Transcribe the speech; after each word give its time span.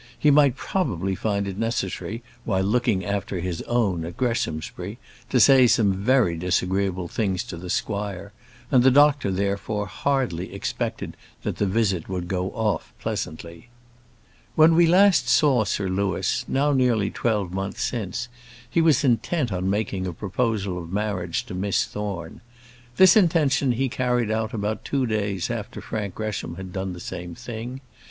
He 0.17 0.31
might 0.31 0.55
probably 0.55 1.13
find 1.13 1.47
it 1.47 1.59
necessary 1.59 2.23
while 2.43 2.63
looking 2.63 3.05
after 3.05 3.39
his 3.39 3.61
own 3.67 4.03
at 4.03 4.17
Greshamsbury, 4.17 4.97
to 5.29 5.39
say 5.39 5.67
some 5.67 5.93
very 5.93 6.35
disagreeable 6.35 7.07
things 7.07 7.43
to 7.43 7.55
the 7.55 7.69
squire; 7.69 8.33
and 8.71 8.81
the 8.81 8.89
doctor, 8.89 9.29
therefore, 9.29 9.85
hardly 9.85 10.55
expected 10.55 11.15
that 11.43 11.57
the 11.57 11.67
visit 11.67 12.09
would 12.09 12.27
go 12.27 12.49
off 12.53 12.91
pleasantly. 12.99 13.69
When 14.55 14.75
last 14.87 15.25
we 15.25 15.29
saw 15.29 15.65
Sir 15.65 15.87
Louis, 15.87 16.45
now 16.47 16.73
nearly 16.73 17.11
twelve 17.11 17.51
months 17.53 17.83
since, 17.83 18.27
he 18.67 18.81
was 18.81 19.03
intent 19.03 19.51
on 19.51 19.69
making 19.69 20.07
a 20.07 20.13
proposal 20.13 20.79
of 20.79 20.91
marriage 20.91 21.45
to 21.45 21.53
Miss 21.53 21.85
Thorne. 21.85 22.41
This 22.97 23.15
intention 23.15 23.73
he 23.73 23.87
carried 23.87 24.31
out 24.31 24.51
about 24.51 24.83
two 24.83 25.05
days 25.05 25.51
after 25.51 25.79
Frank 25.79 26.15
Gresham 26.15 26.55
had 26.55 26.73
done 26.73 26.93
the 26.93 26.99
same 26.99 27.35
thing. 27.35 27.81